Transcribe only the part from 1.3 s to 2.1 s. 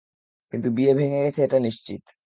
এটা নিশ্চিত।